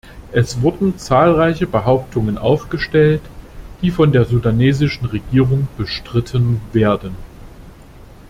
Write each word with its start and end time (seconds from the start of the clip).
Es 0.31 0.63
wurden 0.63 0.97
zahlreiche 0.97 1.67
Behauptungen 1.67 2.39
aufgestellt, 2.39 3.21
die 3.83 3.91
von 3.91 4.11
der 4.11 4.25
sudanesischen 4.25 5.05
Regierung 5.07 5.67
bestritten 5.77 6.59
werden. 6.73 7.15